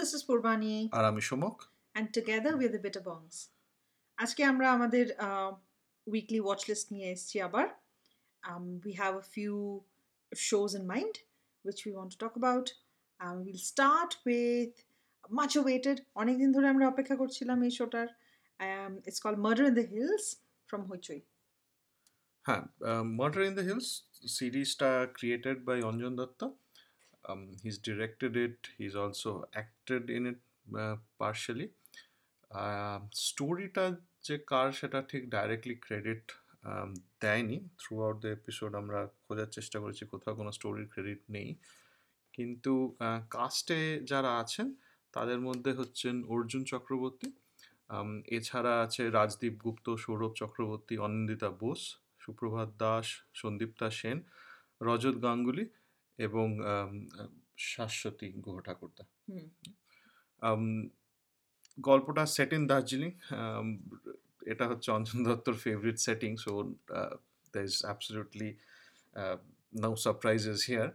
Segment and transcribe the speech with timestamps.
[0.00, 1.56] this is Purbani, আর আমি সমক
[1.94, 3.36] and together we're the Bitter Bongs.
[4.18, 5.06] আজকে আমরা আমাদের
[6.06, 7.66] উইকলি ওয়াচ লিস্ট নিয়ে এসেছি আবার
[8.42, 9.56] um, we have a few
[10.32, 11.14] shows in mind
[11.64, 12.66] which we want to talk about.
[13.20, 14.72] Um, we'll start with
[15.40, 18.08] much awaited অনেকদিন ধরে আমরা অপেক্ষা করছিলাম এই শোটার
[18.60, 20.26] um, it's called Murder in the Hills
[20.68, 21.20] from Hoichoi.
[22.46, 22.62] হ্যাঁ
[23.20, 23.88] মার্ডার ইন দ্য হিলস
[24.36, 26.40] সিরিজটা created by Anjan Dutta
[27.64, 30.40] he's directed it he's also acted in it
[31.22, 31.66] partially
[33.26, 33.84] স্টোরিটা
[34.26, 36.24] যে কার সেটা ঠিক ডাইরেক্টলি ক্রেডিট
[37.22, 41.48] দেয়নি। থ্রু আউট দ্য এপিসোড আমরা খোঁজার চেষ্টা করেছি, কোথাও কোনো স্টোরির ক্রেডিট নেই।
[42.36, 42.72] কিন্তু
[43.36, 44.66] কাস্টে যারা আছেন,
[45.14, 47.28] তাদের মধ্যে হচ্ছেন অর্জুন চক্রবর্তী।
[48.38, 51.82] এছাড়া আছে রাজদীপ গুপ্ত, সৌরভ চক্রবর্তী, অনিন্দিতা বোস,
[52.22, 53.06] সুপ্রভাত দাস,
[53.40, 54.18] সন্দীপ্তা সেন,
[54.88, 55.64] রজত গাঙ্গুলি
[56.18, 56.46] এবং
[57.58, 59.04] শাশ্বতী গুহ ঠাকুরদা।
[61.78, 63.12] গল্পটা সেট ইন দার্জিলিং।
[64.52, 66.52] এটা হচ্ছে অঞ্জন দত্তর favourite setting so
[67.52, 68.50] there is absolutely
[69.80, 70.88] no surprises here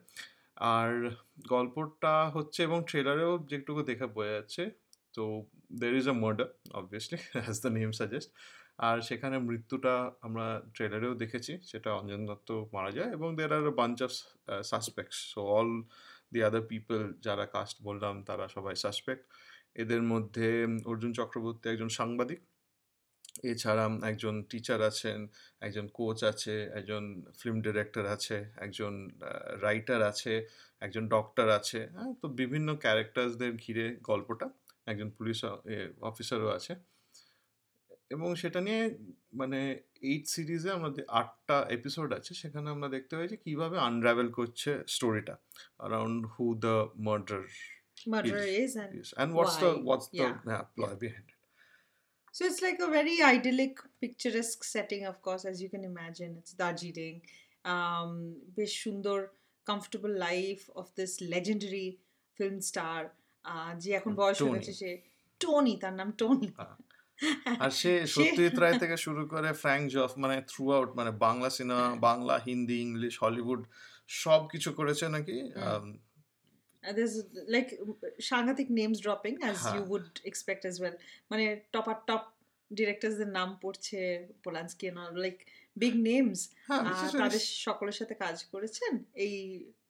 [0.56, 0.92] আর
[1.50, 4.64] গল্পটা হচ্ছে এবং ট্রেলারেও যেটুকু দেখা বোঝা যাচ্ছে
[5.14, 5.24] তো
[5.72, 8.30] there is a murder obviously as the name suggest
[8.80, 9.94] আর সেখানে মৃত্যুটা
[10.26, 14.12] আমরা ট্রেলারেও দেখেছি, সেটা অঞ্জন দত্ত মারা যায় এবং there are bunch of
[14.72, 15.70] suspects so all
[16.34, 19.24] the other people যারা কাস্ট বললাম, তারা সবাই সাসপেক্ট
[19.82, 20.48] এদের মধ্যে
[20.92, 22.40] অর্জুন চক্রবর্তী একজন সাংবাদিক,
[23.52, 25.20] এছাড়া একজন টিচার আছেন,
[25.66, 27.04] একজন কোচ আছে, একজন
[27.40, 28.94] ফিল্ম ডিরেক্টর আছে, একজন
[29.66, 30.34] রাইটার আছে,
[30.82, 34.48] একজন ডক্টর আছে হ্যাঁ তো বিভিন্ন ক্যারেক্টার্সদের ঘিরে গল্পটা,
[34.92, 35.40] একজন পুলিশ
[36.10, 36.74] অফিসারও আছে।
[38.12, 38.82] এবং সেটা নিয়ে
[39.40, 39.60] মানে
[40.10, 45.36] এইট সিরিজে আমাদের আটটা এপিসোড আছে সেখানে আমরা দেখতে পাই যে কীভাবে আনরাভেল করছে স্টোরিটা
[45.82, 46.76] around who the
[47.08, 47.44] murder
[48.06, 51.38] and and what's the why, what's the yeah, yeah, behind it
[52.34, 56.36] So it's like a very idyllic, picturesque setting, of course, as you can imagine.
[56.40, 57.18] It's Darjeeling.
[57.66, 58.10] Um,
[58.58, 59.18] বেশ সুন্দর
[59.68, 61.90] comfortable life of this legendary
[62.40, 63.00] film star.
[63.46, 64.74] Uh, যে এখন বয়স হয়ে Tony.
[64.82, 64.90] সে
[65.42, 66.76] Tony তার নাম Tony হ্যাঁ।
[67.60, 71.84] আর সে সত্যজিৎ রায় থেকে শুরু করে ফ্র্যাঙ্ক জফ মানে থ্রু আউট মানে বাংলা সিনেমা
[71.84, 73.62] হ্যাঁ। বাংলা হিন্দি ইংলিশ হলিউড
[74.16, 75.86] সব কিছু করেছে নাকি হুম। আম,
[76.84, 77.16] there's
[77.48, 77.70] like
[78.22, 78.68] সাংঘাতিক
[78.98, 80.96] dropping as you হ্যাঁ। would expect as well
[81.32, 82.24] মানে টপ আর টপ
[82.72, 84.00] ডিরেক্টরসদের নাম পড়ছে
[84.44, 84.86] পোলান্সকি
[85.18, 85.38] লাইক
[85.76, 86.84] বিগ নেমস হ্যাঁ
[87.22, 88.94] তাদের সকলের সাথে কাজ করেছেন
[89.26, 89.34] এই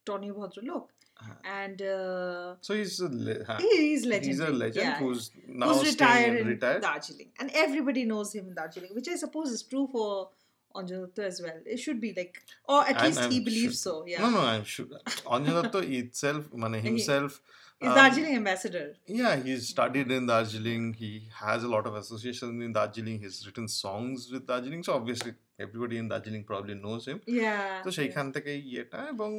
[0.05, 0.83] টনি ভদ্রলোক
[1.19, 1.33] Uh-huh.
[1.45, 4.05] and uh, so he's a le- he's.
[4.05, 4.99] He's a legend yeah.
[4.99, 6.81] who's now who's retired in retired.
[6.81, 10.29] Darjeeling, and everybody knows him in Darjeeling, which I suppose is true for
[10.75, 11.59] Anjanadattu as well.
[11.65, 14.03] It should be like, or at I'm, least I'm he believes sure.
[14.03, 14.05] so.
[14.05, 14.21] Yeah.
[14.21, 14.85] No, no, I'm sure
[15.25, 17.41] Anjanadattu itself, man, himself.
[17.81, 20.93] He's um, Darjeeling ambassador Yeah, he's studied in Darjeeling.
[20.93, 23.19] He has a lot of associations in Darjeeling.
[23.19, 24.83] He's written songs with Darjeeling.
[24.83, 27.19] So obviously, everybody in Darjeeling probably knows him.
[27.41, 29.29] yeah তো সেইখান থেকে ইয়েটা এবং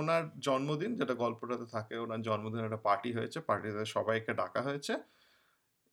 [0.00, 4.94] ওনার জন্মদিন যেটা গল্পটাতে থাকে ওনার জন্মদিন একটা পার্টি হয়েছে পার্টিতে সবাইকে ডাকা হয়েছে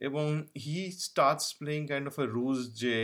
[0.01, 0.25] এবং
[0.63, 2.95] he starts playing kind of a rules যে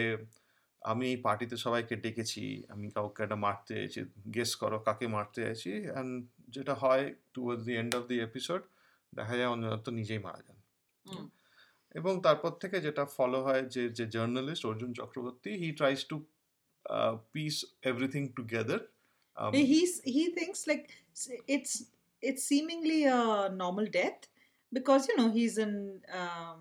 [0.81, 4.00] আমি এই পার্টিতে সবাইকে ডেকেছি আমি কাউকে একটা মারতে চাইছি
[4.35, 6.11] গেস করো কাকে মারতে চাইছি অ্যান্ড
[6.55, 7.03] যেটা হয়
[7.34, 8.61] towards the end of the episode
[9.15, 10.57] দেখা যায় অঞ্জন দত্ত নিজেই মারা যান।
[11.95, 16.25] এবং তারপর থেকে যেটা ফলো হয় যে যে journalist Arjun Chakraborty he tries to
[17.31, 18.79] piece everything together
[19.51, 21.73] he's he thinks like s- it's
[22.23, 24.21] it's seemingly a normal death
[24.71, 25.75] because you know he's an
[26.21, 26.59] um,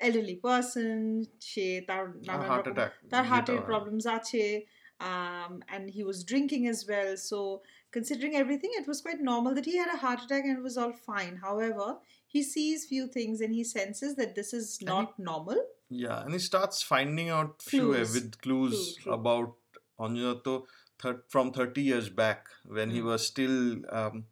[0.00, 2.04] elderly person সে তার
[2.48, 4.44] হার্ট রকম অ্যাটাক তার হার্টের problems আছে
[5.00, 9.64] um, and he was drinking as well so considering everything it was quite normal that
[9.64, 13.40] he had a heart attack and it was all fine however he sees few things
[13.40, 15.60] and he senses that this is he- not normal
[15.90, 18.10] Yeah, and he starts finding out few Clues.
[18.14, 19.54] with clues about
[19.98, 20.66] Anjanato
[21.02, 22.48] thir- from 30 years back
[22.78, 23.06] when he Hmm.
[23.12, 23.56] was still
[24.00, 24.26] um,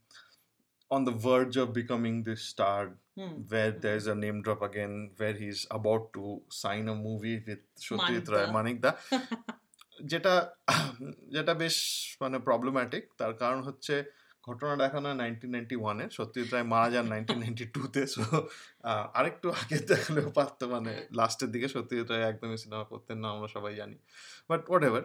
[0.91, 2.83] on the verge of becoming this star
[3.17, 3.31] Hmm.
[3.55, 3.81] where Hmm.
[3.87, 7.65] there's a name drop again where he's about to sign a movie with
[8.37, 8.93] Ray Manikda.
[10.03, 10.35] যেটা
[11.35, 11.77] যেটা বেশ
[12.21, 13.95] মানে problematic তার কারণ হচ্ছে
[14.45, 18.23] ঘটনা দেখানো nineteen ninety ওয়ানে সত্যজিৎ রায় মারা যান নাইনটিন নাইনটি টুতে সো
[19.19, 23.73] আরেকটু আগে দেখালেও পারতো মানে লাস্টের দিকে সত্যজিৎ রায় একদমই সিনেমা করতেন না আমরা সবাই
[23.81, 23.97] জানি।
[24.51, 25.05] বাট হোয়াট এভার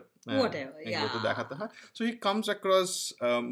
[0.81, 2.91] এগুলো তো দেখাতে হয়। So he comes across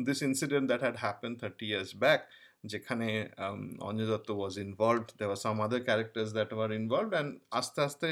[0.07, 2.21] this incident that had happen thirty years back
[2.63, 3.07] যেখানে
[3.43, 8.07] um, Anjay Dutta was involved there are some other characters that were involved and আস্তে আস্তে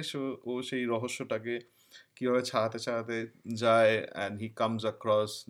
[0.49, 1.55] ও সেই রহস্যটাকে
[2.15, 5.49] কীভাবে ছাড়াতে ছাড়াতে যায় and he comes across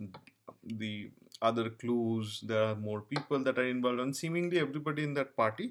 [0.74, 1.10] the
[1.40, 5.66] other clues there are more people that are involved and seemingly everybody in that party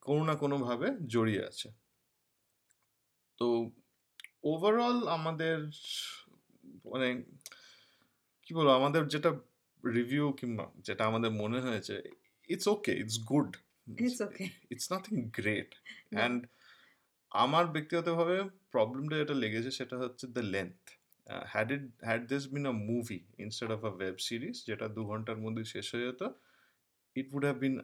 [0.00, 1.68] কোনো না কোনোভাবে জড়িয়ে আছে।
[3.38, 3.70] তো
[4.42, 5.58] ওভারঅল আমাদের
[6.92, 7.08] মানে
[8.42, 9.30] কি বলব আমাদের যেটা
[9.94, 12.02] রিভিউ কিংবা যেটা আমাদের মনে হয়েছে
[12.48, 13.56] it's okay it's good
[14.00, 14.48] It's okay.
[14.70, 15.74] It's nothing great
[16.14, 16.38] and
[17.32, 18.36] আমার ব্যক্তিগতভাবে
[18.70, 20.80] প্রবলেমটা যেটা লেগেছে সেটা হচ্ছে the length
[21.46, 25.38] had it had this been a movie instead of a web series যেটা দু ঘণ্টার
[25.38, 26.22] মধ্যে শেষ হয়ে যেত
[27.16, 27.74] it would have been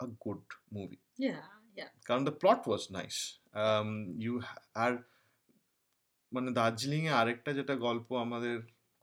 [0.00, 0.98] a good movie.
[2.08, 3.16] কারণ the plot was nice
[4.24, 4.34] you
[4.74, 4.92] আর
[6.32, 8.56] মানে দার্জিলিংয়ে আরেকটা যেটা গল্প আমাদের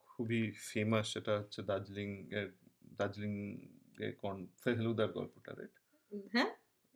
[0.10, 2.48] খুবই ফেমাস সেটা হচ্ছে দার্জিলিং এর
[3.00, 3.34] দার্জিলিং
[4.00, 5.76] এর কোন ফেলুদার গল্পটা রাইট
[6.34, 6.52] হ্যাঁ?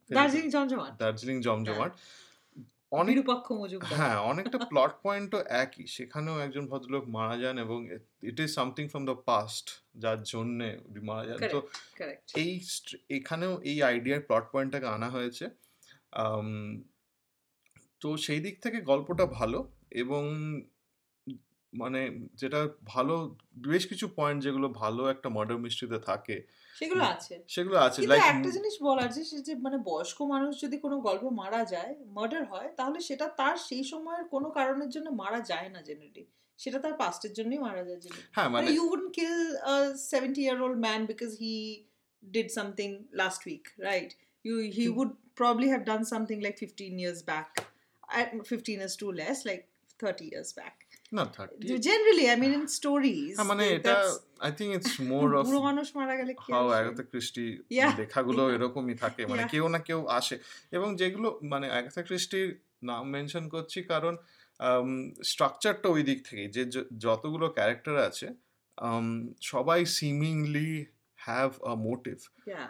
[0.09, 1.93] দার্জিলিং জমজমাট। দার্জিলিং জমজমাট।
[2.91, 7.79] অনেক বিরূপাক্ষ মজুমদার। হ্যাঁ অনেকটা প্লট পয়েন্টও একই। সেখানেও একজন ভদ্রলোক মারা যান এবং
[8.29, 9.65] it is something from the past
[10.03, 10.69] যার জন্যে
[11.09, 11.59] মারা যান। তো
[12.43, 12.51] এই
[13.17, 15.45] এখানেও এই আইডিয়ার প্লট পয়েন্টটাকে আনা হয়েছে।
[18.01, 19.59] তো সেই দিক থেকে গল্পটা ভালো
[20.03, 20.23] এবং
[21.75, 22.01] মানে
[22.35, 23.35] যেটা ভালো
[23.67, 26.37] বেশ কিছু পয়েন্ট যেগুলো ভালো একটা মার্ডার মিস্ট্রিতে থাকে।
[26.75, 30.77] সেগুলো আছে। সেগুলো আছে লাইক একটা জিনিস বলার যে সে যে মানে বয়স্ক মানুষ যদি
[30.77, 35.39] কোনো গল্পে মারা যায় মার্ডার হয় তাহলে সেটা তার সেই সময়ের কোনো কারণের জন্য মারা
[35.41, 36.25] যায় না জেনারেলি
[36.57, 39.39] সেটা তার পাস্টের জন্যই মারা যায় জেনারেলি হ্যাঁ মানে মানে you kill kill
[39.73, 41.53] a 70 year old man because he
[42.23, 44.11] did something last week right?
[44.45, 44.95] You he Hmm.
[44.97, 47.49] would probably have done something like 15 years back
[48.19, 49.63] at 15 is too less like
[49.99, 50.75] 30 years back.
[51.13, 55.45] না thirty generally i mean in stories হ্যাঁ মানে এটা I think it's more of
[55.45, 57.57] বুড়ো মানুষ মারা গেলে কি হাও আর Christie
[57.97, 60.39] লেখাগুলো এরকমই থাকে মানে কেউ না কেউ আসে।
[60.71, 64.17] এবং যেগুলো মানে অ্যাগাথা ক্রিস্টির নাম মেনশন করছি কারণ
[65.23, 66.65] স্ট্রাকচারটা ওই দিক থেকে যে
[66.97, 68.27] যতগুলো ক্যারেক্টার আছে
[69.41, 70.85] সবাই সিমিংলি
[71.15, 72.17] হ্যাভ আ মোটিভ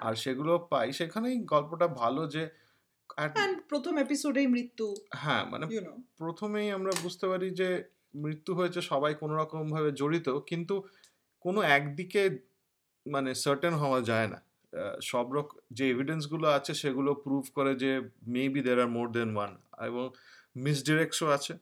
[0.02, 2.50] আর সেগুলো পাই সেখানেই গল্পটা ভালো যে
[3.68, 5.66] প্রথম এপিসোডেই মৃত্যু। হ্যাঁ মানে
[6.18, 10.76] প্রথমেই আমরা বুঝতে পারি যে মৃত্যু হয়েছে সবাই কোনো রকম ভাবে জড়িত, কিন্তু
[11.46, 12.22] কোনো একদিকে
[13.06, 14.40] মানে সার্টেন হওয়া যায় না।
[15.12, 17.92] সব রকম যে এভিডেন্সগুলো আছে সেগুলো প্রুভ করে যে
[18.36, 19.52] মেবি দের আর মোর দেন ওয়ান
[19.90, 20.06] এবং
[20.66, 21.54] মিসডিরেক্টসও আছে।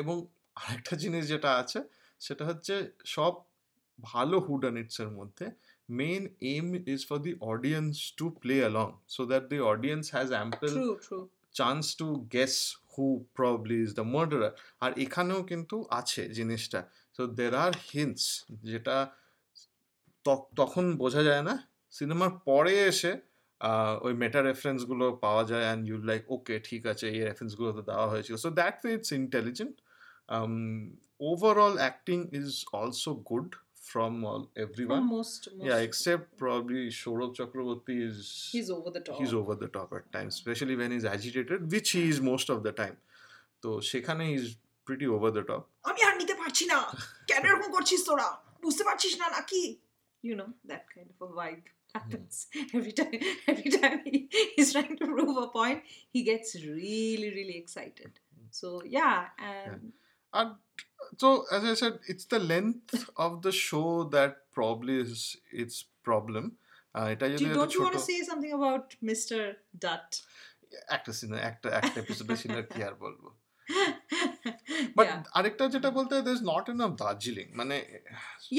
[0.00, 0.16] এবং
[0.60, 1.78] আরেকটা জিনিস যেটা আছে,
[2.20, 2.74] সেটা হচ্ছে
[3.16, 3.32] সব
[4.12, 5.46] ভালো হুডানিটসের মধ্যে
[6.00, 6.22] main
[6.54, 10.72] aim is for the audience to play along so that the audience has ample
[11.52, 14.50] chance to guess who probably is the murderer
[14.80, 16.80] আর এখানেও কিন্তু আছে জিনিসটা।
[17.16, 19.10] সো দের আর হিন্টস যেটা
[20.24, 21.54] ত- তখন বোঝা যায় না।
[21.90, 23.16] সিনেমার পরে এসে
[24.02, 28.08] ওই মেটা রেফারেন্সগুলো পাওয়া যায় অ্যান্ড ইউ লাইক ওকে ঠিক আছে, এই রেফারেন্সগুলো তো দেওয়া
[28.08, 29.76] হয়েছিল। So that it's intelligent
[31.20, 33.54] overall acting is also good
[33.89, 38.17] From all every from one most, most Yeah, except probably Saurabh Chakraborty is
[38.53, 41.89] he's over the top he's over the top at times, especially when he's agitated, which
[41.95, 42.97] he is most of the time.
[43.63, 44.45] তো সেখানে is
[44.87, 46.79] pretty over the top আমি আর নিতে পারছি না
[47.29, 48.27] কেন এরকম করছিস তোরা
[48.63, 49.63] বুঝতে পারছিস না নাকি
[50.27, 51.65] you know that kind of a vibe
[51.95, 52.33] happens
[52.77, 53.19] every time
[53.51, 54.17] every time he,
[54.53, 55.79] he's trying to prove a point
[56.15, 58.11] he gets really really excited
[58.59, 58.67] so
[58.97, 59.17] yeah
[59.53, 59.81] and
[60.33, 60.47] R
[61.17, 66.45] so as I said, it's the length of the show that probably is its problem.
[66.95, 69.39] Uh, এটা do যদি you, একটা don't you want ছোট to say something about mr
[69.83, 70.09] dutt
[70.95, 73.27] একটা সিনে একটা একটা এপিসোডে সিনার কি আর বলবো
[74.97, 77.77] বাট yeah আরেকটা যেটা বলতে there is not enough Darjeeling মানে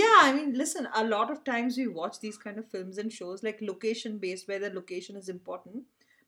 [0.03, 3.09] Yeah, I mean, listen, a lot of times we watch these kind of films and
[3.19, 5.79] shows like location based, where the location is important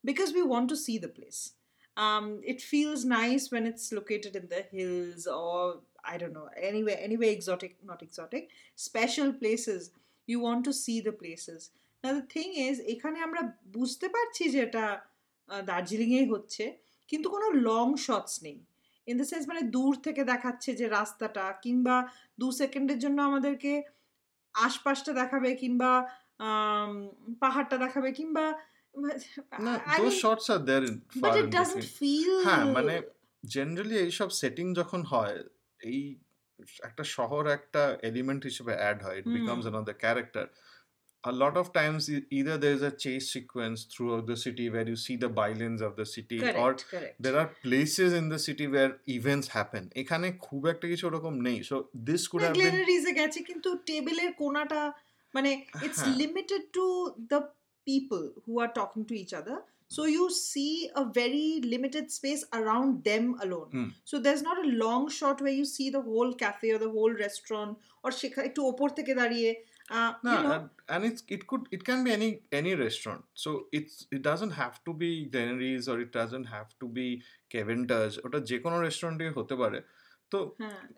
[0.05, 1.41] because we want to see the place.
[1.98, 6.98] Um, it feels nice when it's located in the hills or I don't know, anywhere,
[7.00, 9.92] anywhere exotic, not exotic, special places.
[10.28, 11.72] You want to see the places.
[12.04, 13.42] Now, the thing is, এখানে আমরা
[13.78, 14.86] বুঝতে পারছি যে এটা
[15.50, 16.64] দার্জিলিংয়েই হচ্ছে
[17.10, 18.58] কিন্তু কোনো long shots নেই
[19.08, 21.96] ইন দ্য সেন্স মানে দূর থেকে দেখাচ্ছে যে রাস্তাটা কিংবা
[22.42, 23.74] দু সেকেন্ডের জন্য আমাদেরকে
[24.56, 25.92] আশপাশটা দেখাবে কিংবা
[27.44, 28.46] পাহাড়টা দেখাবে কিংবা
[29.66, 31.86] না those shots are there in but it doesn't
[32.48, 32.96] হ্যাঁ মানে
[33.44, 35.38] জেনারেলি এইসব সেটিং যখন হয়
[35.82, 36.02] এই
[36.84, 39.26] একটা শহর একটা এলিমেন্ট হিসেবে অ্যাড হয় it.
[39.38, 40.48] Becomes another character
[41.24, 44.96] a lot of times e- either there's a chase sequence throughout the city where you
[44.96, 48.68] see the bylines of the city or correct correct there are places in the city
[48.68, 51.76] where events happen এখানে খুব একটা কিছু ওরকম নেই so
[52.10, 52.80] this could have been
[53.20, 54.82] গেছে কিন্তু টেবিলের কোনাটা
[55.34, 55.52] মানে
[55.86, 56.86] ইটস হ্যাঁ। Limited to
[57.81, 62.43] The people who are talking to each other So you see a very limited space
[62.53, 63.69] around them alone.
[63.71, 63.89] Hmm.
[64.05, 67.15] So there's not a long shot where you see the whole cafe or the whole
[67.27, 67.73] restaurant
[68.05, 69.51] or সেখা- একটু ওপর থেকে দাঁড়িয়ে
[69.91, 73.23] Uh, No, you know, and, and it's it could it can be any any restaurant.
[73.35, 77.09] So it's it doesn't have to be Dennery's or it doesn't have to be
[77.53, 78.13] Kevin Taj.
[78.27, 79.79] ওটা যে কোনো রেস্টুরেন্টে হতে পারে
[80.32, 80.56] তো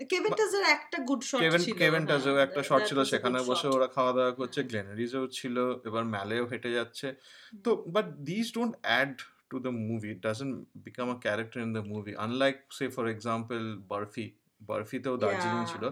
[0.09, 4.31] Kevin বা- একটা good shot ছিল কেভেন একটা শট ছিল সেখানে বসে ওরা খাওয়া দাওয়া
[4.31, 7.15] করছে। গ্লেনারিজেও ছিল এবার ম্যালেও হেঁটে যাচ্ছে।
[7.63, 9.17] তো but this don't add
[9.49, 13.75] to the movie it doesn't become a character in the movie unlike say for example
[13.75, 15.89] Barfi বার্ফিতেও দার্জিলিং ছিল।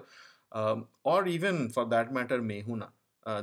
[1.05, 2.91] Or even for that matter মেহুনা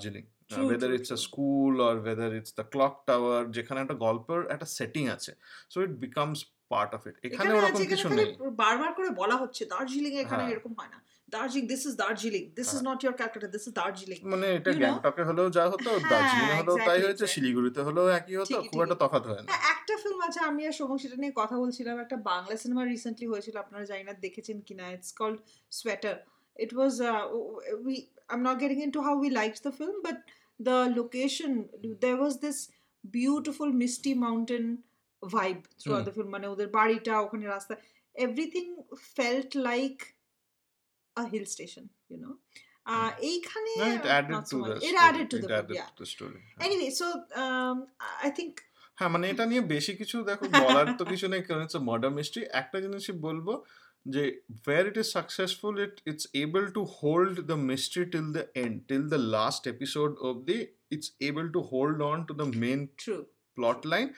[0.10, 0.41] Yeah.
[0.52, 4.42] Uh, True, whether it's a school or whether it's the clock tower যেখানে একটা গল্পের
[4.56, 5.32] একটা setting আছে
[5.72, 6.40] so it becomes
[6.72, 8.28] part of it এখানে ওরকম কিছু নেই
[8.64, 12.70] বারবার করে বলা হচ্ছে দার্জিলিং এখানে হ্যাঁ। এরকম হয় না Darjeeling this is Darjeeling this
[12.76, 12.80] is.
[12.90, 14.72] Not your Calcutta this is Darjeeling মানে এটা?
[14.82, 17.26] গ্যাংটকে হলেও যা হতো হ্যাঁ, দার্জিলিং হলেও তাই হয়েছে.
[17.34, 20.76] শিলিগুড়িতে হলেও একই হতো খুব একটা। তফাৎ হয় না হ্যাঁ একটা ফিল্ম আছে আমি আর
[20.80, 24.86] সময় সেটা নিয়ে কথা বলছিলাম একটা বাংলা সিনেমা রিসেন্টলি হয়েছিল আপনারা জানি না দেখেছেন কিনা
[24.96, 25.38] it's called
[25.80, 26.16] sweater
[26.56, 26.94] it was
[27.88, 27.96] we
[28.32, 29.98] I am not getting into how we like the film
[30.62, 31.52] the location
[32.04, 32.58] there was this
[33.04, 34.66] beautiful misty mountain
[35.24, 36.04] vibe through hmm.
[36.08, 37.74] The film মানে ওদের বাড়িটা ওখানে রাস্তা
[38.16, 38.66] everything
[39.16, 39.96] felt like
[41.16, 42.32] a hill station you know
[43.32, 44.98] এইখানে No, it added so to the it story.
[45.08, 46.40] added to It the added yeah to the story.
[46.48, 47.08] হ্যাঁ। anyway so
[47.44, 47.78] um,
[48.28, 48.54] i think
[48.98, 52.42] হ্যাঁ মানে এটা নিয়ে বেশি কিছু দেখো বলার তো কিছু নেই কারণ ইটস মার্ডার মিস্ট্রি
[52.62, 53.48] একটা জিনিসই বলব
[54.06, 54.24] যে
[54.68, 59.04] where it is successful it it's able to hold the mystery till the end till
[59.14, 60.58] the last episode of the
[60.96, 62.48] it's able to hold on to the
[63.04, 63.24] true
[63.58, 64.10] plot line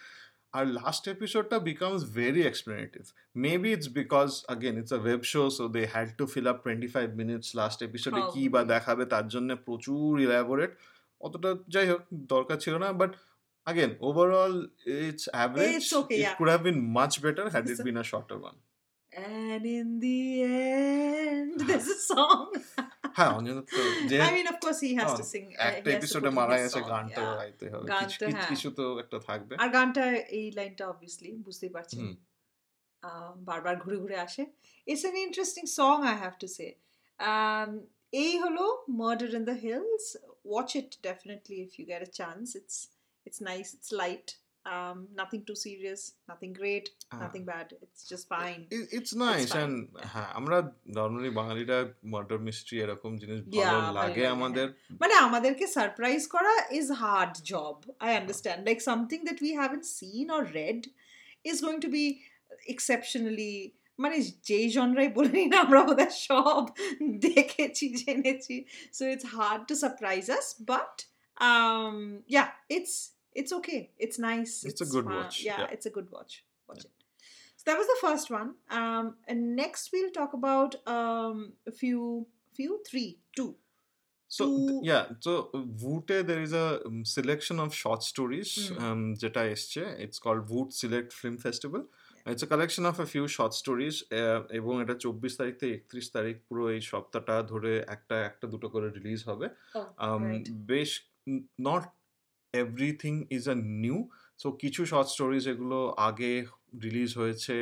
[0.54, 5.68] our last episode becomes very explanative maybe it's because again it's a web show so
[5.68, 10.10] they had to fill up 25 minutes last episode কি বা দেখাবে তার জন্য প্রচুর
[10.26, 10.72] elaborate
[11.22, 12.02] অতটা যাই হোক
[12.34, 13.12] দরকার ছিল না but
[13.68, 14.56] again overall
[15.10, 16.36] it's average It's okay, it yeah.
[16.38, 18.58] could have been much better had it been a shorter one
[19.13, 22.47] And in the end, there's a song.
[23.17, 23.77] হ্যাঁ অঞ্জন দত্ত
[24.11, 25.47] যে I mean, of course, he has to Oh, sing.
[25.55, 27.39] uh, একটা he has to এপিসোডে put in মারা his গেছে song, গানটা yeah.
[27.41, 30.05] গাইতে হবে গান কিছু তো কিছু- হ্যাঁ। কিছু তো একটা থাকবে আর গানটা
[30.39, 32.15] এই লাইনটা অবভিয়াসলি বুঝতেই পারছেন হুম।
[33.03, 34.43] আহ, বারবার ঘুরে ঘুরে আসে
[34.87, 36.67] it's an interesting song I have to say
[38.23, 38.65] এই হলো
[39.03, 40.05] Murder in the Hills
[40.51, 42.77] watch it definitely if you get a chance it's
[43.27, 44.27] it's nice it's light
[45.19, 46.01] Nothing too serious
[46.31, 48.59] nothing great হ্যাঁ। Nothing bad it's just fine
[48.99, 49.77] it's nice fine, and
[50.13, 50.57] হ্যাঁ আমরা
[50.99, 51.79] normally বাঙালিরা
[52.15, 54.67] murder mystery এরকম জিনিস Yeah, ভালো ভালো লাগে লাগে, আমাদের
[55.03, 60.27] মানে আমাদেরকে সারপ্রাইজ করা is hard job I understand like something that we haven't seen
[60.37, 60.81] or read
[61.51, 62.05] is going to be
[62.75, 63.53] exceptionally
[63.99, 64.17] মানে
[64.49, 66.63] যেই জনরাই বলে নিই না আমরা ওদের সব
[67.29, 68.57] দেখেছি জেনেছি
[68.97, 70.95] so it's hard to surprise us but
[72.33, 72.45] yeah
[72.77, 72.97] it's
[73.40, 75.16] It's okay it's nice It's it's a good fun.
[75.18, 75.74] watch, yeah, yeah.
[75.76, 76.34] it's a good watch
[76.70, 76.90] watch yeah.
[76.90, 76.96] it
[77.60, 78.50] so that was the first one
[78.80, 81.38] um and next we'll talk about um
[81.72, 82.02] a few
[82.58, 83.52] few three two
[84.38, 85.32] So th- yeah, so
[85.82, 88.50] Voot there is a um, selection of short stories.
[88.60, 88.78] Mm.
[88.86, 91.82] Um, যেটা এসছে it's called Voot Select Film Festival.
[92.26, 96.06] It's a collection of a few short stories uh, এবং এটা চব্বিশ তারিখ থেকে একত্রিশ
[96.16, 99.48] তারিখ পুরো এই সপ্তাহটা ধরে একটা একটা দুটো করে রিলিজ হবে
[99.80, 100.24] oh um.
[100.72, 100.90] বেশ
[101.68, 101.84] not
[102.55, 103.99] Everything is a new
[104.41, 106.33] so কিছু শর্ট স্টোরিজ এগুলো আগে
[106.85, 107.57] রিলিজ হয়েছে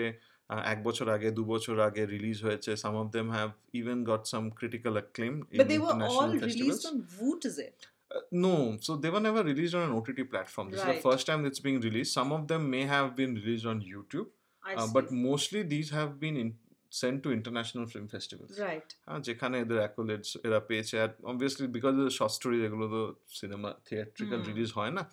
[0.51, 3.49] আহ, এক বছর আগে দু বছর আগে রিলিজ হয়েছে some of them have
[3.81, 7.79] even got some critical acclaim But they were all released on Voot, is it?
[8.11, 10.67] Uh, no, so they were never released on an OTT platform.
[10.71, 10.99] This is Right.
[10.99, 12.13] the first time it's being released.
[12.21, 14.29] Some of them may have been released on YouTube,
[14.65, 14.93] I uh, see.
[14.97, 16.49] but mostly these have been in,
[16.92, 18.54] sent to international film festivals.
[18.60, 18.90] right.
[19.08, 23.02] হ্যাঁ যেখানে এদের accolades এরা পেয়েছে। আর obviously because short story এগুলো তো
[23.40, 25.04] cinema theatrical release হয় না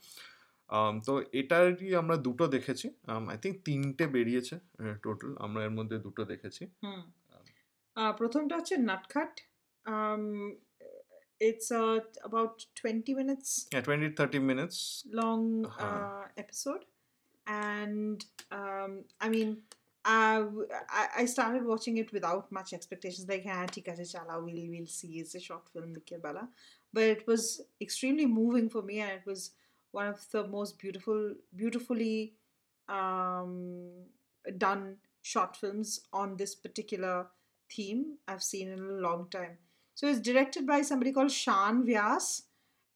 [0.70, 2.86] Um, তো এটারই আমরা দুটো দেখেছি।
[3.28, 4.56] আই থিঙ্ক তিনটে বেরিয়েছে
[5.02, 6.62] টোটাল আমরা এর মধ্যে দুটো দেখেছি।
[8.18, 9.32] প্রথমটা হচ্ছে Natkhat.
[11.40, 11.68] It's
[12.28, 14.78] about 20 minutes yeah twenty thirty minutes
[15.18, 15.84] long Uh-huh.
[15.88, 16.82] uh, episode
[17.46, 18.18] and
[18.50, 19.48] um, i mean
[20.10, 23.28] I, I started watching it without much expectations.
[23.28, 25.18] Like, yeah, chala, we'll, we'll see.
[25.18, 26.48] It's a short film, Bala.
[26.92, 29.50] But it was extremely moving for me, and it was
[29.90, 32.34] one of the most beautiful, beautifully
[32.88, 33.90] um,
[34.56, 37.26] done short films on this particular
[37.70, 39.58] theme I've seen in a long time.
[39.94, 42.42] So it's directed by somebody called Shan Vyas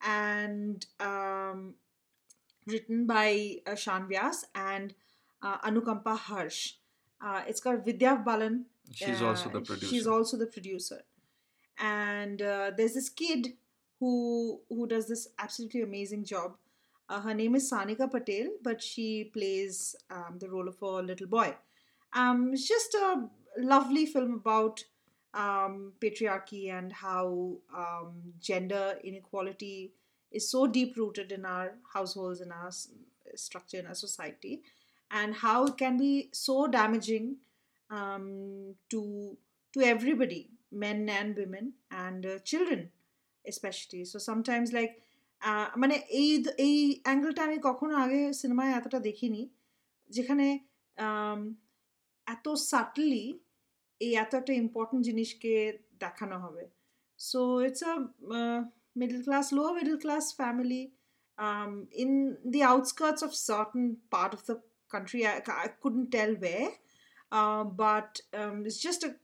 [0.06, 1.74] and um,
[2.66, 4.94] written by uh, Shan Vyas and
[5.42, 6.74] uh, Anukampa Harsh.
[7.22, 8.66] Uh, it's got Vidya Balan.
[8.92, 9.86] She's uh, also the uh, producer.
[9.86, 11.02] She's also the producer.
[11.78, 13.54] And uh, there's this kid
[14.00, 16.56] who who does this absolutely amazing job.
[17.08, 21.26] Uh, her name is Sanika Patel, but she plays um, the role of a little
[21.26, 21.54] boy.
[22.12, 24.84] Um, it's just a lovely film about
[25.34, 29.92] um, patriarchy and how um, gender inequality
[30.30, 32.88] is so deep rooted in our households, in our s-
[33.34, 34.62] structure, in our society
[35.11, 37.27] and how it can be so damaging
[37.89, 38.27] um,
[38.91, 39.01] to
[39.73, 40.41] to everybody,
[40.73, 41.65] men and women,
[42.03, 42.81] and uh, children,
[43.45, 44.03] especially.
[44.05, 44.93] So sometimes like
[45.41, 46.29] আহ, মানে এই
[46.67, 46.75] এই
[47.05, 49.41] অ্যাঙ্গেলটা আমি কখনো আগে সিনেমায় এতটা দেখিনি
[50.09, 50.47] যেখানে
[50.97, 51.39] আম,
[52.27, 53.25] এত সাটলি
[54.01, 55.53] এই এত একটা ইম্পর্টেন্ট জিনিসকে
[56.03, 56.63] দেখানো হবে
[57.19, 57.93] so it's a
[59.01, 60.81] middle class low middle class family
[62.03, 62.11] in
[62.53, 64.55] the outskirts of certain part of the
[64.94, 66.68] country I, I couldn't tell where.
[67.30, 69.14] Uh, but um, it's just a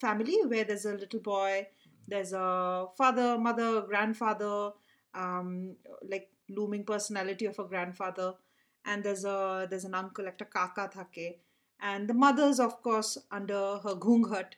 [0.00, 1.66] family where there's a little boy
[2.10, 4.72] there's a father mother grandfather
[5.14, 5.76] um,
[6.08, 8.34] like looming personality of a grandfather.
[8.84, 11.40] And there's a there's an uncle like a kaka thake.
[11.80, 14.52] And the mother's of course under her ghungat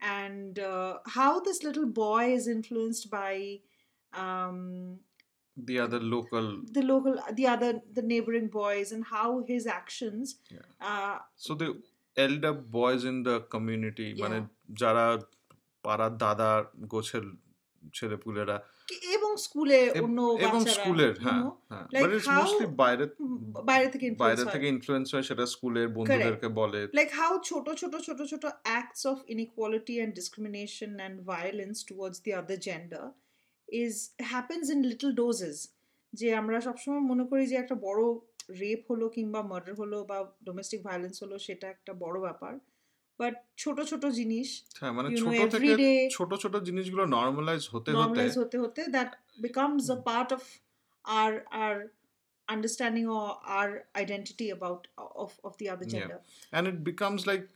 [0.00, 3.60] and uh, how this little boy is influenced by
[4.12, 4.98] um,
[5.57, 10.67] the other local the local the other the neighboring boys and how his actions Yeah.
[10.81, 11.69] uh, so the
[12.17, 14.49] elder boys in the community মানে Yeah.
[14.81, 15.05] যারা
[15.83, 16.49] পাড়ার দাদা
[16.93, 17.25] গোছের
[17.93, 18.57] ছেলেপুলেরা
[18.89, 22.27] কি- এবং স্কুলে এব- অন্য এবং বাচ্চারা, স্কুলের you হ্যাঁ know, হ্যাঁ like but it's
[22.27, 23.05] how- mostly বাইরে
[23.69, 27.71] বাইরে থেকে influence বাইরে হয়। থেকে ইনফ্লুয়েন্স হয় সেটা স্কুলের বন্ধুদেরকে বলে like how choto
[27.81, 28.49] choto choto choto
[28.79, 33.03] acts of inequality and discrimination and violence towards the other gender
[33.68, 35.68] is happens in little doses
[36.12, 38.02] যে আমরা সবসময় মনে করি যে একটা বড়
[38.60, 42.52] রেপ হলো কিংবা মার্ডার হলো বা ডোমেস্টিক ভায়োলেন্স হলো সেটা একটা বড় ব্যাপার
[43.20, 44.48] বাট ছোট ছোট জিনিস
[44.80, 49.10] হ্যাঁ মানে ছোট থেকে ছোট ছোট জিনিসগুলো নর্মালাইজ হতে হতে normalize হতে হতে that
[49.46, 50.42] becomes a part of
[51.04, 51.76] our our
[52.48, 53.26] understanding or
[53.58, 53.70] our
[54.04, 54.82] identity about
[55.24, 56.56] of of the other gender Yeah.
[56.56, 57.46] and it becomes like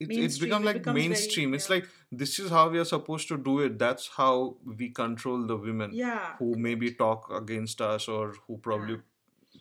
[0.00, 1.74] it's, it's Mainstream, become it like becomes very- mainstream it's yeah.
[1.74, 4.34] like this is how we are supposed to do it that's how
[4.80, 8.96] we control the women yeah who maybe talk against us or who probably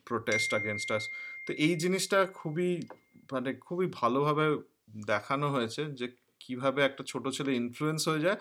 [0.06, 1.06] protest against us
[1.48, 2.72] তো এই জিনিসটা খুবই
[3.34, 4.46] মানে খুবই ভালোভাবে
[5.12, 6.06] দেখানো হয়েছে যে
[6.43, 8.39] কিভাবে একটা ছোট ছেলে ইনফ্লুয়েন্স হয়ে যায়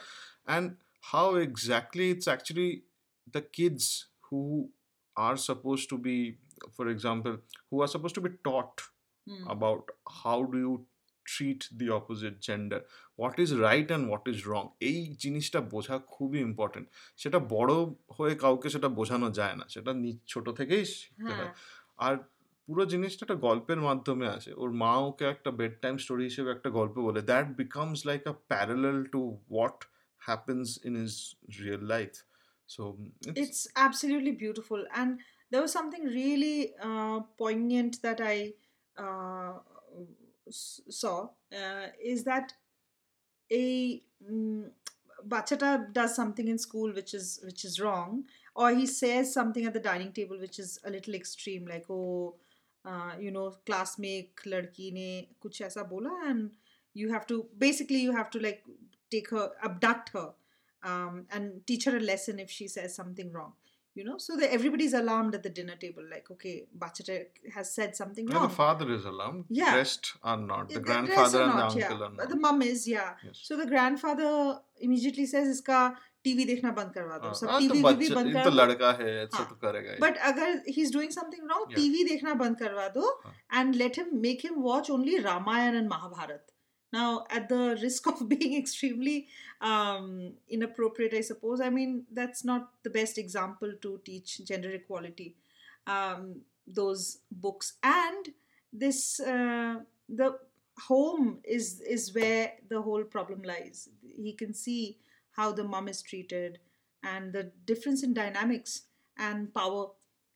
[0.48, 0.66] and
[1.04, 2.70] how exactly it's actually
[3.34, 3.86] the kids
[4.26, 4.40] who
[5.16, 6.16] are suppose to be
[6.74, 7.32] for example
[7.68, 8.74] who are suppose to be taught
[9.26, 9.46] Hmm.
[9.46, 9.82] about
[10.22, 10.72] how do you
[11.27, 12.79] treat the opposite gender.
[13.19, 14.67] What is right and what is wrong?
[14.79, 16.87] এই জিনিসটা বোঝা খুবই important
[17.17, 17.73] সেটা বড়
[18.11, 19.93] হয়ে কাউকে সেটা বোঝানো যায় না। সেটা
[20.27, 21.53] ছোট থেকেই শিখতে হয়। হ্যাঁ।
[21.97, 22.17] আর
[22.67, 26.69] পুরো জিনিসটা একটা গল্পের মাধ্যমে আসে। ওর মা ওকে একটা বেড টাইম স্টোরি হিসেবে একটা
[26.69, 29.85] গল্প বলে। That becomes like a parallel to what
[30.17, 32.09] happens in is real life
[32.67, 32.83] so
[33.43, 34.81] it's absolutely beautiful.
[34.99, 35.09] And
[35.51, 38.37] there was something really uh, poignant that i
[38.97, 39.53] uh,
[40.51, 42.53] saw uh, is that
[43.51, 44.71] a um,
[45.27, 48.23] bachata does something in school which is which is wrong
[48.55, 52.35] or he says something at the dining table which is a little extreme like oh
[52.85, 56.51] uh, you know classmate, mein ladki ne kuch aisa bola and
[56.93, 58.63] you have to basically you have to like
[59.11, 60.29] take her abduct her
[60.83, 63.53] um, and teach her a lesson if she says something wrong
[63.96, 66.52] you know so that everybody's alarmed at the dinner table like okay
[66.82, 67.16] bachata
[67.56, 69.74] has said something the wrong father is alarmed Yeah.
[69.80, 72.06] rest are not the Yeah, rest grandfather or and the not, uncle yeah.
[72.06, 73.42] are But not the mum is yeah Yes.
[73.48, 74.30] so the grandfather
[74.88, 75.82] immediately says इसका
[76.24, 78.50] TV देखना बंद करवा दो हाँ, सब हाँ, तो TV बच्चा बंद ये करा तो
[78.50, 81.76] दो लड़का है ऐसा हाँ, तो करेगा ही। but अगर he's doing something wrong Yeah.
[81.76, 83.34] TV देखना बंद करवा दो हाँ.
[83.60, 86.52] and let him make him watch only Ramayana and Mahabharat
[86.93, 89.27] now at the risk of being extremely
[89.61, 95.35] um, inappropriate I suppose I mean that's not the best example to teach gender equality
[95.87, 97.73] um, those books.
[97.81, 98.29] And
[98.71, 99.77] this uh,
[100.09, 100.37] the
[100.87, 103.89] home is is where the whole problem lies.
[104.15, 104.99] He can see
[105.31, 106.59] how the mom is treated
[107.03, 108.83] and the difference in dynamics
[109.17, 109.87] and power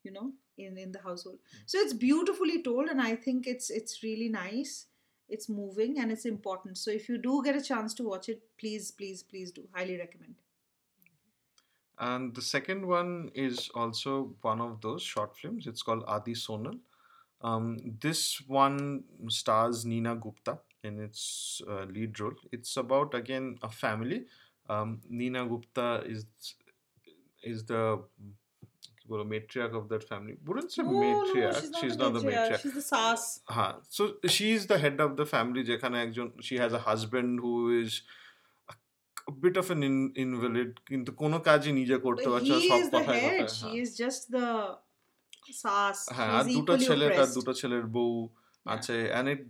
[0.03, 1.39] you know in in the household.
[1.65, 4.87] So it's beautifully told and i think it's it's really nice
[5.31, 8.41] it's moving and it's important so if you do get a chance to watch it
[8.59, 10.35] please please please do highly recommend
[12.01, 15.67] And the second one is also one of those short films.
[15.67, 16.79] It's called Adi Sonal.
[17.41, 22.33] Um, this one stars Nina Gupta in its uh, lead role.
[22.51, 24.25] It's about again a family.
[24.67, 26.25] Um, Nina Gupta is
[27.43, 28.03] is the
[29.10, 30.34] well, matriarch of that family.
[30.46, 31.60] Wouldn't say matriarch.
[31.80, 32.60] she's, not, the matriarch.
[32.62, 33.22] she's the sas
[33.56, 34.02] হ্যাঁ so
[34.36, 37.90] she's the head of the family যেখানে একজন she has a husband who is
[38.72, 38.74] a,
[39.32, 42.68] a bit of an in, invalid কিন্তু কোনো কাজই নিজে করতে But পারছে না he
[42.72, 44.46] সব is the কথায় head কথায় she হ্যাঁ। is just the
[45.62, 47.36] sas হ্যাঁ আর He's দুটো equally ছেলে তার oppressed.
[47.38, 48.12] দুটো ছেলের বউ
[48.66, 48.74] Yeah.
[48.74, 49.40] আছে and it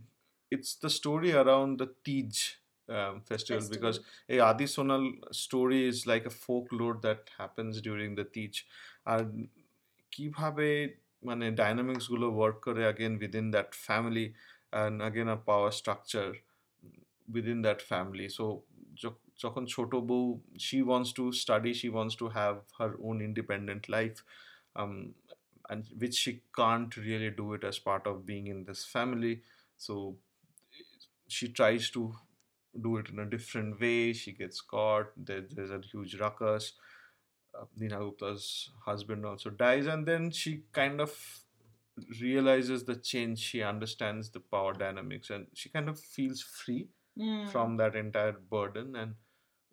[0.53, 2.31] it's the story around the Tej
[2.89, 4.35] um, festival, because Festival.
[4.35, 5.05] a Adi Sonal
[5.45, 8.55] story is like a folklore that happens during the Tej.
[9.13, 9.21] আর
[10.15, 10.69] কিভাবে
[11.29, 14.27] মানে ডাইনামিক্স গুলো ওয়ার্ক করে again within that family
[14.81, 16.31] and again a power structure
[17.33, 18.29] within that family.
[18.39, 18.45] So
[19.03, 20.25] য- যখন ছোট বউ
[20.67, 24.19] she wants to study, she wants to have her own independent life,
[24.81, 24.95] um,
[25.71, 29.35] and which she can't really do it as part of being in this family.
[29.87, 29.95] So
[31.29, 32.15] she tries to
[32.81, 34.13] do it in a different way.
[34.13, 35.07] She gets caught.
[35.17, 36.73] There, there's a huge ruckus.
[37.54, 41.14] Uh, Neena Gupta's husband also dies, and then she kind of
[42.22, 43.40] realizes the change.
[43.40, 46.88] She understands the power dynamics, and she kind of feels free
[47.20, 47.50] Mm.
[47.52, 49.16] from that entire burden, and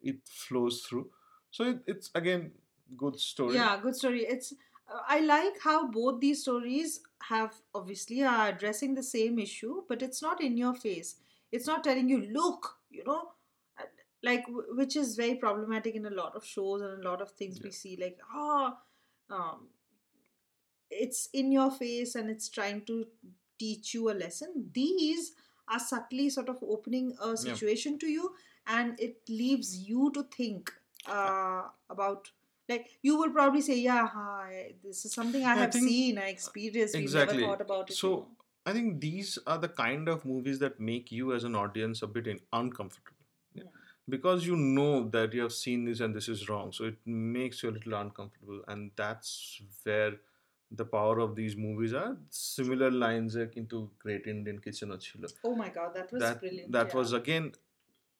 [0.02, 1.08] it flows through.
[1.52, 2.50] So it, it's again
[2.96, 3.54] good story.
[3.54, 4.24] Yeah, good story.
[4.26, 4.52] It's
[4.92, 10.02] uh, I like how both these stories have obviously are addressing the same issue, but
[10.02, 11.14] it's not in your face.
[11.52, 13.32] It's not telling you, look, you know,
[14.22, 17.60] like which is very problematic in a lot of shows and a lot of things
[17.62, 17.96] we see.
[18.00, 18.78] Like, ah,
[19.30, 19.68] um,
[20.90, 23.06] it's in your face and it's trying to
[23.58, 24.70] teach you a lesson.
[24.72, 25.32] These
[25.68, 27.36] are subtly sort of opening a Yeah.
[27.36, 28.34] situation to you,
[28.66, 30.72] and it leaves you to think
[31.06, 32.30] uh, about.
[32.68, 36.28] Like you will probably say, "Yeah, hi, this is something I Yeah, have seen, I
[36.28, 36.94] experienced.
[36.96, 37.38] We exactly.
[37.38, 38.28] never thought about it." So, know.
[38.66, 42.06] I think these are the kind of movies that make you as an audience a
[42.06, 43.17] bit in- uncomfortable
[44.08, 47.62] because you know that you have seen this and this is wrong so it makes
[47.62, 50.12] you a little uncomfortable and that's where
[50.70, 52.18] the power of these movies are.
[52.28, 56.40] Similar lines like into great indian kitchen or chilo oh my god that was that,
[56.40, 56.96] brilliant that yeah.
[56.96, 57.52] was again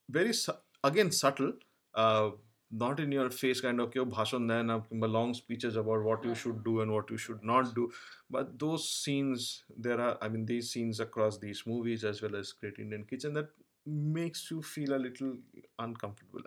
[0.08, 1.52] very su- again subtle
[1.94, 2.30] uh,
[2.70, 6.56] not in your face kind of bhashan then uh, long speeches about what you should
[6.56, 6.74] mm-hmm.
[6.74, 7.90] do and what you should not do.
[8.30, 12.52] But those scenes there are i mean these scenes across these movies as well as
[12.52, 13.48] great indian kitchen that
[13.88, 15.36] makes you feel a little
[15.78, 16.40] uncomfortable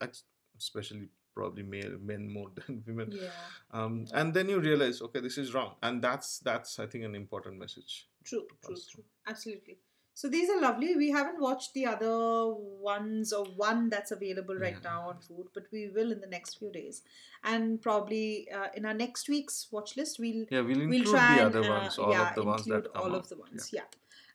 [0.57, 3.29] especially probably male men more than women Yeah,
[3.71, 4.19] um, Yeah.
[4.21, 7.57] and then you realize okay this is wrong and that's that's i think an important
[7.57, 9.03] message true, true, true.
[9.27, 9.77] Absolutely.
[10.13, 10.95] So these are lovely.
[10.95, 14.89] We haven't watched the other ones or one that's available right Yeah.
[14.89, 17.01] now on food, but we will in the next few days.
[17.43, 21.35] And probably uh, in our next week's watch list, we'll yeah we'll include we'll try
[21.37, 23.69] the and other uh, ones all yeah, of the ones that all of the ones.
[23.73, 23.87] Yeah.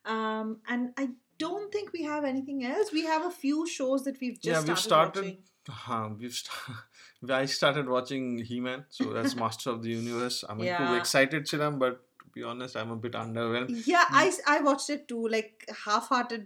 [0.07, 2.91] Um, and I don't think we have anything else.
[3.00, 5.38] We have a few shows that we've just Yeah, we've started, started- watching.
[5.86, 10.38] Huh, we've st- I started watching He-Man, so that's Master of the Universe.
[10.50, 10.78] I'm Yeah.
[10.80, 13.72] খুব excited ছিলাম, but to be honest, I'm a bit underwhelmed.
[13.91, 15.52] Yeah, I I watched it too, like
[15.86, 16.46] half-hearted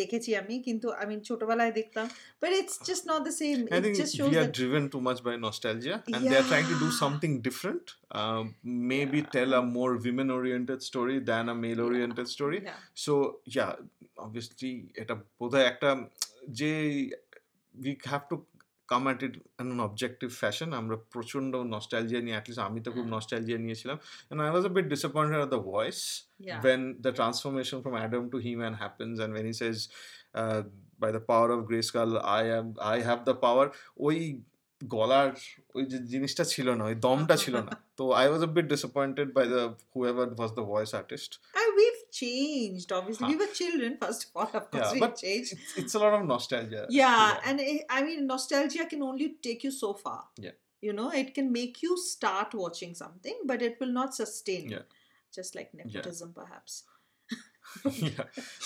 [0.00, 2.06] দেখেছি আমি কিন্তু আমি ছোটবেলায় দেখতাম
[2.42, 4.84] but it's just not the same I it think just shows we are that driven
[4.94, 7.00] too much by nostalgia, and they're trying to do Yeah.
[7.02, 7.86] something different.
[8.20, 8.44] Um,
[8.92, 12.60] maybe tell a more women-oriented story than a male-oriented story.
[12.70, 12.78] yeah.
[13.06, 13.12] So
[13.58, 13.72] yeah,
[14.25, 15.89] obviously এটা বোধহয় একটা
[16.59, 16.71] যে
[17.83, 18.35] we have to
[18.91, 23.05] come at it in an objective fashion আমরা প্রচণ্ড nostalgia নিয়ে at least আমি তো খুব
[23.05, 23.97] হ্যাঁ। নস্টালজিয়া নিয়েছিলাম
[24.29, 26.03] and I was a bit disappointed at the voice
[26.49, 26.59] Yeah.
[26.65, 29.77] when the transformation from Adam to He-Man happens and when he says
[30.39, 30.61] uh,
[31.03, 33.65] by the power of Grayskull I am I have the power
[34.07, 34.17] ওই
[34.81, 35.29] গলার
[35.75, 39.27] ওই যে জিনিসটা ছিল না ওই দমটা ছিল না তো I was a bit disappointed
[39.37, 41.66] by the whoever was the voice artist And we've
[42.11, 43.25] changed, obviously.
[43.25, 43.31] Huh.
[43.31, 45.53] We were children, first of all, of course, Yeah, we've changed.
[45.53, 49.63] it's, it's a lot of nostalgia Yeah, and it, I mean, nostalgia can only take
[49.63, 50.25] you so far.
[50.37, 50.51] Yeah.
[50.81, 54.69] You know, it can make you start watching something, but it will not sustain.
[54.69, 54.79] Yeah.
[55.33, 56.83] Just like nepotism, perhaps.
[57.85, 58.23] Yeah.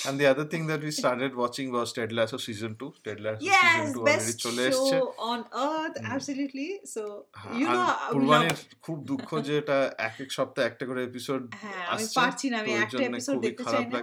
[0.08, 2.93] And the other thing that we started watching was Ted Lasso season 2.
[3.06, 6.10] Ted Lasso season Yes, 2 two best show on earth, Mm.
[6.15, 6.69] absolutely.
[6.86, 7.02] So,
[7.41, 11.41] হ্যাঁ, you know, uh, কুরবানির খুব দুঃখ যে এটা এক এক সপ্তাহে একটা করে এপিসোড
[11.63, 14.00] হ্যাঁ আমি পারছি না আমি একটা এপিসোড দেখতে চাই না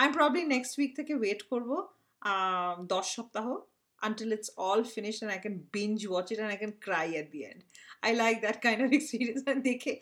[0.00, 1.70] আমি প্রবলি নেক্সট উইক থেকে ওয়েট করব
[2.94, 3.46] দশ সপ্তাহ
[4.01, 7.27] until it's all finished and I can binge watch it and I can cry at
[7.33, 7.61] the end.
[8.03, 9.93] I like that kind of experience and দেখে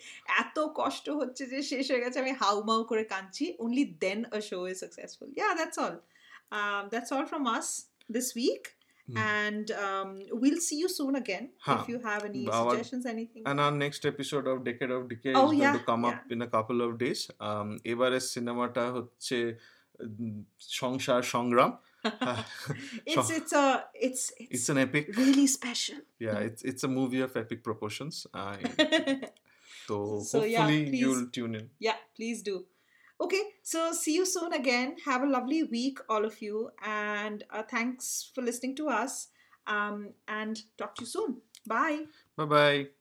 [0.44, 4.40] এত কষ্ট হচ্ছে যে শেষ হয়ে গেছে আমি হাউ মাউ করে কাঁদছি only then a
[4.50, 5.28] show is successful.
[5.42, 5.96] Yeah, that's all.
[6.52, 7.68] Um, that's all from us
[8.16, 8.66] this week.
[9.08, 9.18] Hmm.
[9.42, 10.10] And um,
[10.42, 11.78] we'll see you soon again Huh.
[11.78, 13.44] if you have any Our- suggestions, anything.
[13.50, 16.22] And our next episode of Decade of Decay Oh, is going yeah, to come up
[16.36, 17.22] in a couple of days.
[17.48, 19.38] Um, এবারের সিনেমাটা হচ্ছে
[20.00, 20.36] উম,
[20.80, 21.72] সংসার সংগ্রাম
[23.07, 25.17] it's it's a it's it's, It's an epic.
[25.17, 25.97] really special.
[26.19, 28.27] Yeah, it's it's a movie of epic proportions.
[28.35, 28.57] Uh,
[29.87, 31.01] so So, yeah, hopefully please.
[31.01, 31.71] you'll tune in.
[31.79, 32.65] Yeah, please do.
[33.21, 34.97] Okay, so see you soon again.
[35.07, 39.29] Have a lovely week, all of you, and uh, thanks for listening to us.
[39.67, 41.37] Um, and talk to you soon.
[41.67, 42.05] Bye.
[42.37, 42.96] Bye bye.